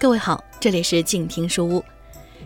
[0.00, 1.84] 各位好，这里是静听书屋。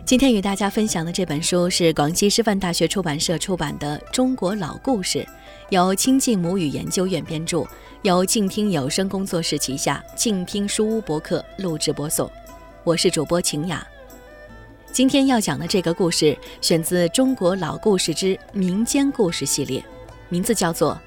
[0.03, 5.19] 今天与大家分享的这本书是广西师范大学出版社出版的《中国老故事》，
[5.69, 7.65] 由亲近母语研究院编著，
[8.01, 12.29] 由静听有声工作室旗下静听书屋博客录制播送。
[12.83, 13.87] 我是主播晴雅。
[14.91, 19.79] 今天要讲的这个故事选自《中国老故事之民间故事系列》，
[20.27, 20.93] 名字叫做《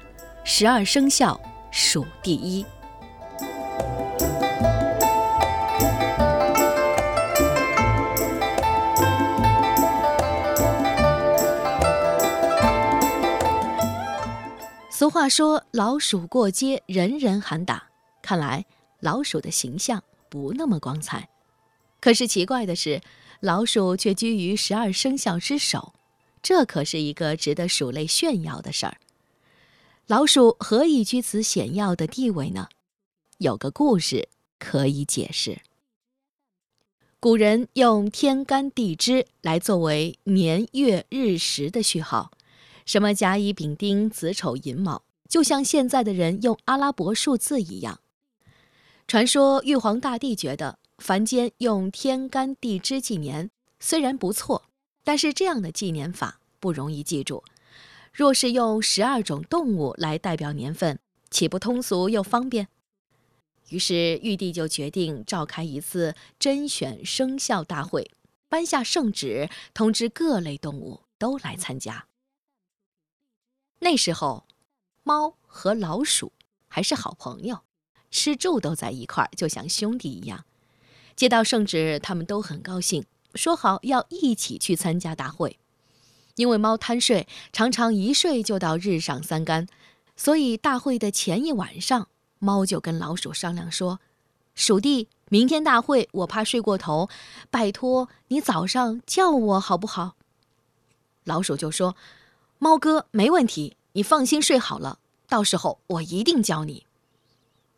[0.43, 2.63] 十二生肖数第一》。
[14.99, 17.87] 俗话说：“老鼠过街，人人喊打。”
[18.21, 18.65] 看来
[18.99, 21.29] 老鼠的形象不那么光彩。
[22.01, 22.99] 可是奇怪的是，
[23.39, 25.93] 老鼠却居于十二生肖之首，
[26.43, 28.97] 这可是一个值得鼠类炫耀的事儿。
[30.07, 32.67] 老鼠何以居此显要的地位呢？
[33.37, 35.61] 有个故事可以解释。
[37.21, 42.31] 古人用天干地支来作为年月日时的序号。
[42.89, 47.99] 什么甲乙丙丁子丑寅卯，就像现在的人用阿拉伯数字一样。
[49.05, 54.63] 传说玉皇大帝觉得凡间用天干地支纪年虽然不错，
[55.03, 57.43] 但是这样的纪年法不容易记住。
[58.11, 60.97] 若是用十二种动物来代表年份，
[61.29, 62.69] 岂不通俗又方便？
[63.69, 68.09] 于是玉帝就决定召开一次甄选生肖大会，
[68.49, 72.07] 颁下圣旨，通知各类动物都来参加。
[73.81, 74.45] 那时候，
[75.03, 76.33] 猫和老鼠
[76.67, 77.61] 还是好朋友，
[78.11, 80.43] 吃住都在一块儿，就像兄弟一样。
[81.15, 83.05] 接到圣旨，他们都很高兴，
[83.35, 85.57] 说好要一起去参加大会。
[86.35, 89.67] 因为猫贪睡，常常一睡就到日上三竿，
[90.17, 94.01] 所以大会的前一晚上，猫就跟老鼠商量说
[94.55, 97.09] ：“鼠弟，明天大会我怕睡过头，
[97.49, 100.15] 拜托你早上叫我好不好？”
[101.23, 101.95] 老鼠就说。
[102.61, 106.85] 猫哥，没问题，你放心睡好了，到时候我一定教你。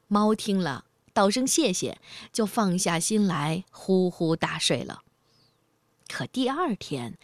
[0.08, 1.98] 猫听了，道声谢谢，
[2.34, 5.04] 就放下心来，呼呼大睡了。
[6.08, 7.18] 可第二天，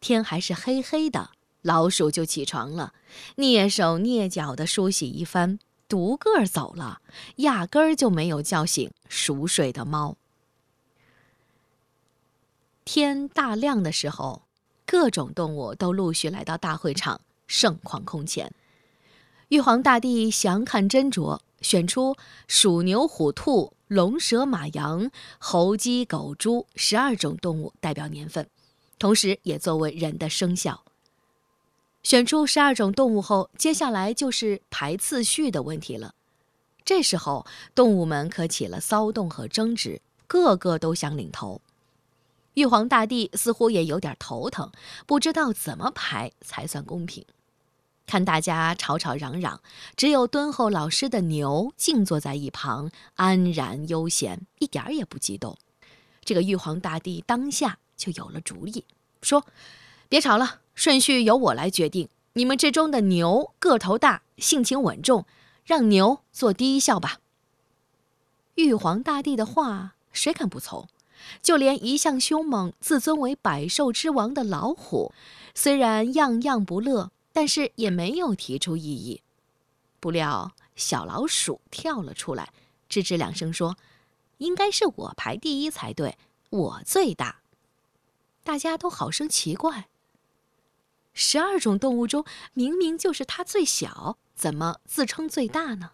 [0.00, 1.30] 天还是黑黑的，
[1.62, 2.92] 老鼠就起床了，
[3.36, 7.00] 蹑手蹑脚的梳洗一番，独个儿走了，
[7.36, 10.16] 压根儿就没有叫醒熟睡的猫。
[12.84, 14.42] 天大亮的时候。
[14.84, 17.20] 各种动物都陆续来到大会场，
[17.52, 18.50] 盛况空前。
[19.48, 22.16] 玉皇大帝详看斟酌，选出
[22.48, 28.48] 鼠、牛、虎、兔、龙、蛇、马、羊、猴、鸡、狗、猪十二种动物代表年份，
[28.98, 30.82] 同时也作为人的生肖。
[32.02, 36.14] 选出十二种动物后，接下来就是排次序的问题了。
[36.86, 41.60] 这时候，动物们可起了骚动和争执，个个都想领头。
[42.54, 44.72] 玉皇大帝似乎也有点头疼，
[45.06, 47.24] 不知道怎么排才算公平。
[48.06, 49.60] 看大家吵吵嚷嚷，
[49.96, 55.56] 只有敦厚老实的牛静坐在一旁，安然悠闲，一点儿也不激动。
[56.24, 58.84] 这个玉皇大帝当下就有了主意，
[59.22, 59.44] 说
[60.08, 62.08] ：“别吵了，顺序由我来决定。
[62.34, 65.26] 你们之中的牛个头大，性情稳重，
[65.64, 67.18] 让牛做第一孝吧。”
[68.56, 70.86] 玉皇大帝的话，谁敢不从？
[71.40, 75.12] 就连一向凶猛、自尊为百兽之王的老虎，
[75.54, 79.22] 虽然样样不乐，但是也没有提出异议。
[80.00, 82.52] 不料小老鼠跳了出来，
[82.88, 83.76] 吱吱两声说
[84.38, 86.18] ：“应该是我排第一才对，
[86.50, 87.40] 我最大。”
[88.44, 89.88] 大家都好生奇怪。
[91.14, 95.92] 十二种动物中，明明就是它最小，怎么自称最大呢？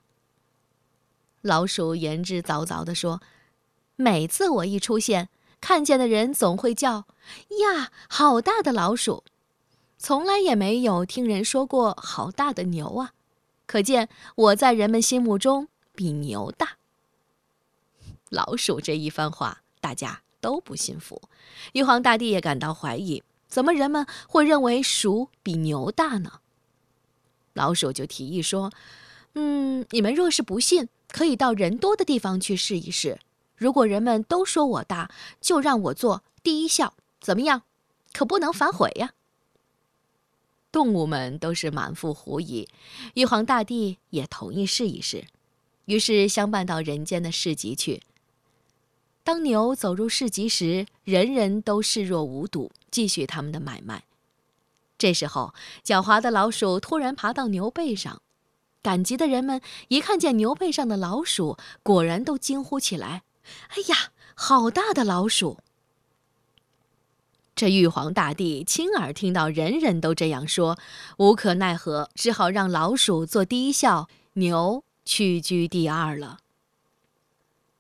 [1.43, 3.21] 老鼠言之凿凿地说。
[4.01, 5.29] 每次我一出现，
[5.61, 7.09] 看见的人总会叫
[7.59, 9.25] ：“呀，好大的老鼠！”
[9.99, 13.13] 从来也没有听人说过“好大的牛啊”，
[13.67, 16.77] 可见我在人们心目中比牛大。
[18.31, 21.21] 老鼠这一番话，大家都不信服。
[21.73, 26.41] 玉皇大帝也感到怀疑：怎么人们会认为鼠比牛大呢？
[27.55, 28.71] 老鼠就提议说
[29.35, 33.19] ：“嗯，你们若是不信，可以到人多的地方去试一试。”
[33.57, 35.11] 如果人们都说我大，
[35.41, 37.63] 就让我做第一孝，怎么样？
[38.13, 39.11] 可不能反悔呀。
[40.79, 42.69] 动物们都是满腹狐疑，
[43.15, 45.25] 玉皇大帝也同意试一试，
[45.87, 48.01] 于是相伴到人间的市集去。
[49.25, 54.05] 当牛走入市集时，人人都视若无睹，继续他们的买卖。
[54.97, 55.53] 这时候，
[55.85, 58.23] 狡猾的老鼠突然爬到牛背上，
[58.81, 63.25] 赶集的人们一看见牛背上的老鼠，果然都惊呼起来。
[63.71, 65.59] 哎呀，好大的老鼠！
[67.59, 70.79] 这玉皇大帝亲耳听到人人都这样说，
[71.17, 76.39] 无可奈何，只好让老鼠做第一校，牛屈居第二了。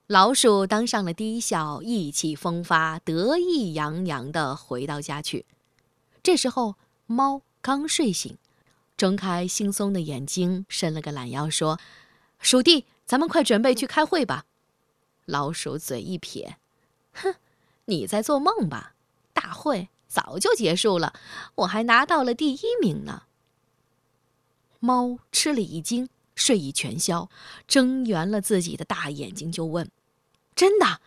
[0.08, 5.46] 老鼠当上了第一校，意气风发，得意洋洋地回到家去。
[6.24, 6.74] 这时候，
[7.06, 8.36] 猫刚睡醒，
[8.96, 11.78] 睁开惺忪的眼睛，伸了个懒腰，说
[12.42, 14.46] ：“鼠弟，咱们快准备去开会吧。”
[15.24, 16.56] 老鼠嘴一撇
[17.14, 17.36] ：“哼，
[17.84, 18.94] 你在做梦吧？
[19.40, 21.12] 大会早就结束了，
[21.54, 23.22] 我还拿到了第一名呢。”
[24.80, 27.28] 猫吃了一惊，睡意全消，
[27.66, 29.90] 睁圆了自己的大眼睛，就问。
[30.54, 31.00] 真的？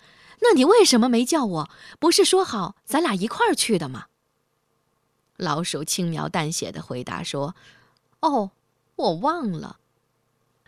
[0.44, 1.69] 那你为什么没叫我？
[2.00, 4.06] 不是说好咱俩一块儿去的吗？
[5.38, 7.56] 老鼠轻描淡写的回答说
[8.22, 8.51] ：“哦，
[8.95, 9.78] 我忘了。”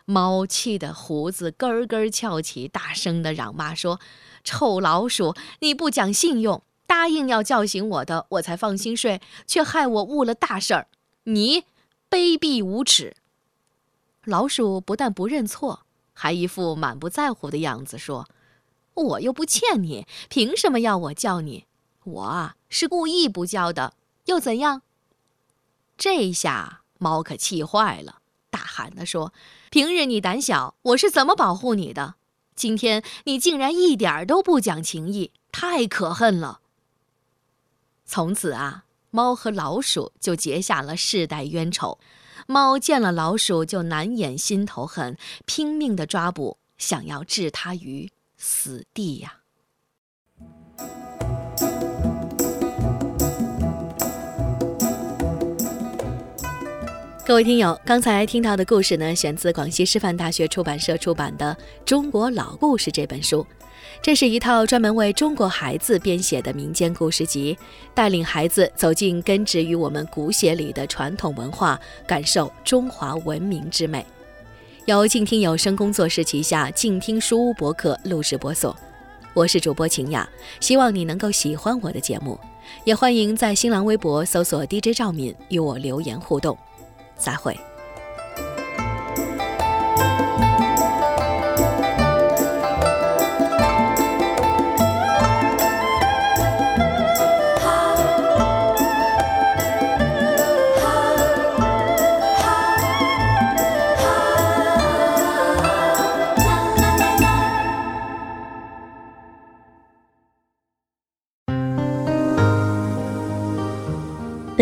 [0.05, 3.99] 猫气得胡子根根翘起，大声的嚷骂说
[4.43, 6.61] ：“臭老鼠，你不讲信用！
[6.85, 10.87] 答应要叫醒我的，我才放心睡，却害我误了大事儿！
[11.23, 11.65] 你
[12.09, 13.15] 卑鄙无耻！”
[14.25, 18.27] 老鼠不但不认错，还一副满不在乎的样子说。
[18.93, 21.65] 我又不欠你，凭什么要我叫你？
[22.03, 23.93] 我啊是故意不叫的，
[24.25, 24.83] 又怎样？
[25.97, 28.19] 这下猫可气坏了，
[28.49, 29.33] 大喊地说
[29.71, 32.15] ：“平日你胆小，我是怎么保护你的？
[32.55, 36.59] 今天你竟然一点都不讲情义，太可恨了！”
[38.05, 41.97] 从此啊，猫和老鼠就结下了世代冤仇。
[42.47, 48.11] 猫见了老鼠就难掩心头恨，拼命的抓捕，想要置它于。
[48.35, 49.37] 死地呀！
[57.25, 61.55] 各位听友，刚才听到的故事呢，选自广西师范大学出版社出版的
[61.85, 63.47] 《中国老故事》这本书。
[64.03, 67.57] 这是一套专门为中国孩子编写的民间故事集，
[67.93, 74.05] 带领孩子走进根植于我们骨血里的传统文化，感受中华文明之美。
[74.83, 78.75] 由静听有声工作室旗下静听书屋博客录制播送，
[79.33, 80.27] 我是主播晴雅，
[80.59, 82.37] 希望你能够喜欢我的节目，
[82.83, 86.57] 也欢迎在新浪微博搜索 DJ 赵敏与我留言互动，
[87.15, 87.57] 再会。